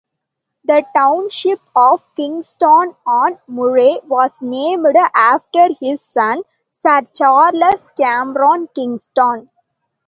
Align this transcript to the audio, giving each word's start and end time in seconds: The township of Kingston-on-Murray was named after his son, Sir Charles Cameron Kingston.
The 0.63 0.83
township 0.95 1.59
of 1.75 2.03
Kingston-on-Murray 2.15 3.99
was 4.07 4.41
named 4.41 4.95
after 5.13 5.69
his 5.79 6.01
son, 6.01 6.41
Sir 6.71 7.01
Charles 7.13 7.87
Cameron 7.95 8.67
Kingston. 8.73 9.51